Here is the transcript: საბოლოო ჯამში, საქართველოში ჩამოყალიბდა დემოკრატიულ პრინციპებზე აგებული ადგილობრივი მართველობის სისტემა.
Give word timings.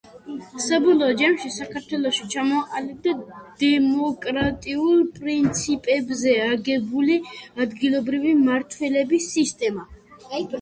საბოლოო 0.67 1.09
ჯამში, 1.17 1.49
საქართველოში 1.55 2.25
ჩამოყალიბდა 2.35 3.13
დემოკრატიულ 3.59 5.05
პრინციპებზე 5.19 6.35
აგებული 6.47 7.19
ადგილობრივი 7.67 8.33
მართველობის 8.49 9.31
სისტემა. 9.37 9.87